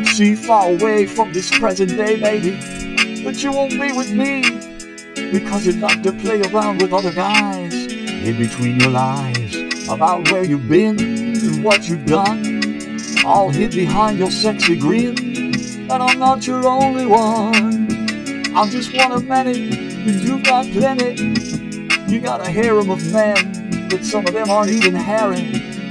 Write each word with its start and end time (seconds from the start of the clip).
see 0.00 0.34
far 0.34 0.70
away 0.70 1.06
from 1.06 1.32
this 1.32 1.50
present 1.58 1.90
day, 1.96 2.18
baby. 2.18 2.52
But 3.22 3.42
you 3.42 3.52
won't 3.52 3.72
be 3.72 3.92
with 3.92 4.10
me 4.10 4.42
because 5.30 5.66
you 5.66 5.72
like 5.72 6.02
to 6.02 6.12
play 6.12 6.40
around 6.40 6.80
with 6.80 6.92
other 6.92 7.12
guys. 7.12 7.74
In 7.74 8.38
between 8.38 8.80
your 8.80 8.90
lies 8.90 9.54
about 9.88 10.30
where 10.30 10.44
you've 10.44 10.68
been 10.68 10.98
and 10.98 11.62
what 11.62 11.88
you've 11.88 12.06
done, 12.06 12.98
all 13.24 13.50
hid 13.50 13.72
behind 13.72 14.18
your 14.18 14.30
sexy 14.30 14.78
grin. 14.78 15.18
And 15.90 16.02
I'm 16.02 16.18
not 16.18 16.46
your 16.46 16.66
only 16.66 17.04
one. 17.04 17.88
I'm 18.56 18.70
just 18.70 18.96
one 18.96 19.12
of 19.12 19.26
many, 19.26 19.70
and 19.70 20.20
you've 20.20 20.44
got 20.44 20.66
plenty. 20.72 21.20
You 22.10 22.20
got 22.20 22.40
a 22.40 22.50
harem 22.50 22.90
of 22.90 23.12
men, 23.12 23.88
but 23.90 24.04
some 24.04 24.26
of 24.26 24.32
them 24.32 24.50
aren't 24.50 24.70
even 24.70 24.94
hairy. 24.94 25.42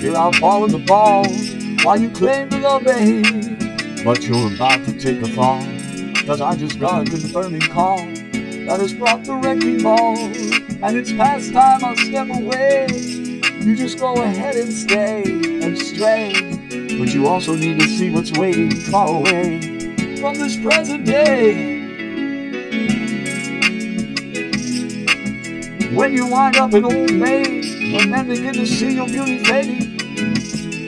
You're 0.00 0.16
out 0.16 0.40
balling 0.40 0.70
the 0.70 0.78
balls 0.78 1.54
while 1.84 2.00
you 2.00 2.10
claim 2.10 2.48
to 2.50 2.58
love 2.58 2.82
me. 2.84 3.58
But 4.04 4.22
you're 4.22 4.52
about 4.54 4.84
to 4.86 4.98
take 4.98 5.20
a 5.22 5.28
fall, 5.28 5.60
cause 6.24 6.40
I 6.40 6.54
just 6.56 6.78
got 6.78 7.06
a 7.06 7.10
confirming 7.10 7.60
call 7.60 7.98
that 7.98 8.78
has 8.80 8.92
brought 8.92 9.24
the 9.24 9.34
wrecking 9.34 9.82
ball. 9.82 10.16
And 10.16 10.96
it's 10.96 11.12
past 11.12 11.52
time 11.52 11.84
I 11.84 11.94
step 11.96 12.28
away. 12.30 12.86
You 13.60 13.74
just 13.76 13.98
go 13.98 14.22
ahead 14.22 14.56
and 14.56 14.72
stay 14.72 15.22
and 15.24 15.76
stray. 15.76 16.32
But 16.98 17.12
you 17.12 17.26
also 17.26 17.56
need 17.56 17.80
to 17.80 17.88
see 17.88 18.10
what's 18.10 18.32
waiting 18.32 18.70
far 18.70 19.08
away 19.08 19.60
from 20.20 20.36
this 20.36 20.56
present 20.56 21.04
day. 21.04 21.78
When 25.94 26.12
you 26.12 26.26
wind 26.26 26.56
up 26.56 26.72
an 26.72 26.84
old 26.84 27.12
maid, 27.12 27.64
when 27.92 28.10
men 28.10 28.28
begin 28.28 28.54
to 28.54 28.66
see 28.66 28.94
your 28.94 29.06
beauty 29.06 29.44
fading, 29.44 29.98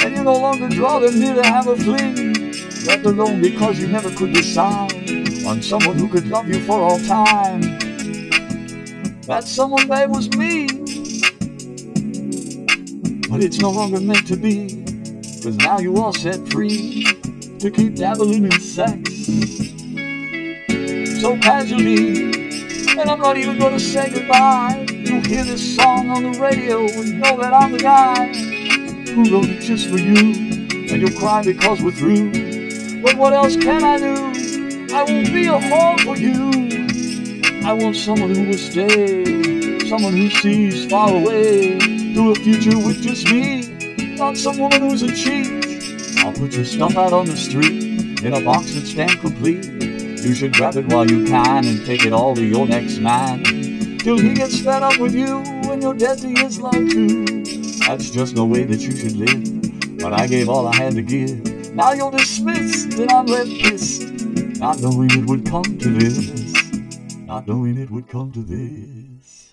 and 0.00 0.16
you 0.16 0.24
no 0.24 0.36
longer 0.36 0.68
draw 0.68 0.98
them 0.98 1.20
near 1.20 1.34
to 1.34 1.44
have 1.44 1.68
a 1.68 1.76
fling, 1.76 2.25
left 2.86 3.04
alone 3.04 3.40
because 3.40 3.80
you 3.80 3.88
never 3.88 4.10
could 4.10 4.32
decide 4.32 4.92
on 5.44 5.60
someone 5.60 5.98
who 5.98 6.08
could 6.08 6.28
love 6.28 6.46
you 6.48 6.60
for 6.60 6.80
all 6.80 7.00
time. 7.00 7.60
That 9.22 9.42
someone, 9.44 9.88
babe, 9.88 10.10
was 10.10 10.28
me. 10.36 10.68
But 13.28 13.42
it's 13.42 13.58
no 13.58 13.70
longer 13.70 14.00
meant 14.00 14.26
to 14.28 14.36
be, 14.36 14.84
cause 15.42 15.56
now 15.56 15.78
you 15.80 15.96
are 15.96 16.12
set 16.12 16.48
free 16.48 17.04
to 17.58 17.70
keep 17.70 17.96
dabbling 17.96 18.44
in 18.44 18.60
sex. 18.60 19.26
So 21.20 21.36
casually, 21.38 22.30
and 22.98 23.10
I'm 23.10 23.18
not 23.18 23.36
even 23.36 23.58
gonna 23.58 23.80
say 23.80 24.10
goodbye. 24.10 24.86
You'll 24.88 25.24
hear 25.24 25.44
this 25.44 25.74
song 25.74 26.10
on 26.10 26.22
the 26.22 26.38
radio 26.38 26.86
and 26.86 27.20
know 27.20 27.36
that 27.36 27.52
I'm 27.52 27.72
the 27.72 27.78
guy 27.78 28.32
who 29.12 29.32
wrote 29.32 29.48
it 29.48 29.60
just 29.60 29.88
for 29.88 29.98
you. 29.98 30.54
And 30.88 31.02
you'll 31.02 31.18
cry 31.18 31.42
because 31.42 31.82
we're 31.82 31.90
through. 31.90 32.45
But 33.02 33.16
what 33.16 33.32
else 33.32 33.56
can 33.56 33.84
I 33.84 33.98
do? 33.98 34.14
I 34.94 35.02
won't 35.02 35.32
be 35.32 35.46
a 35.46 35.58
whore 35.58 36.00
for 36.00 36.16
you. 36.16 37.64
I 37.66 37.72
want 37.72 37.96
someone 37.96 38.34
who 38.34 38.46
will 38.46 38.58
stay, 38.58 39.80
someone 39.88 40.14
who 40.14 40.30
sees 40.30 40.86
far 40.86 41.14
away 41.14 41.78
through 42.14 42.32
a 42.32 42.34
future 42.36 42.78
with 42.78 43.02
just 43.02 43.30
me. 43.30 44.16
Not 44.16 44.36
some 44.36 44.58
woman 44.58 44.80
who's 44.82 45.02
a 45.02 45.14
cheat. 45.14 46.18
I'll 46.24 46.32
put 46.32 46.54
your 46.54 46.64
stuff 46.64 46.96
out 46.96 47.12
on 47.12 47.26
the 47.26 47.36
street 47.36 48.22
in 48.24 48.32
a 48.32 48.40
box 48.40 48.74
that's 48.74 48.90
stamped 48.90 49.20
complete. 49.20 49.64
You 49.66 50.34
should 50.34 50.54
grab 50.54 50.76
it 50.76 50.86
while 50.86 51.08
you 51.08 51.24
can 51.26 51.66
and 51.66 51.84
take 51.84 52.04
it 52.06 52.12
all 52.12 52.34
to 52.34 52.44
your 52.44 52.66
next 52.66 52.98
man. 52.98 53.44
Till 53.98 54.18
he 54.18 54.34
gets 54.34 54.60
fed 54.60 54.82
up 54.82 54.98
with 54.98 55.14
you 55.14 55.38
and 55.70 55.82
you're 55.82 55.94
dead 55.94 56.18
to 56.18 56.28
his 56.28 56.60
love 56.60 56.72
too. 56.72 57.24
That's 57.86 58.10
just 58.10 58.34
no 58.34 58.44
way 58.44 58.64
that 58.64 58.80
you 58.80 58.96
should 58.96 59.16
live. 59.16 59.98
But 59.98 60.12
I 60.12 60.26
gave 60.26 60.48
all 60.48 60.66
I 60.66 60.76
had 60.76 60.94
to 60.94 61.02
give. 61.02 61.55
Now 61.76 61.92
you're 61.92 62.10
dismissed 62.10 62.98
and 62.98 63.12
I'm 63.12 63.26
left 63.26 63.50
pissed. 63.50 64.00
Not 64.58 64.80
knowing 64.80 65.10
it 65.10 65.26
would 65.26 65.44
come 65.44 65.62
to 65.78 65.90
this. 65.90 66.32
Not 67.26 67.46
knowing 67.46 67.76
it 67.76 67.90
would 67.90 68.08
come 68.08 68.32
to 68.32 68.42
this. 68.42 69.45